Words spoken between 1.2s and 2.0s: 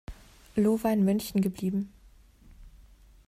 geblieben.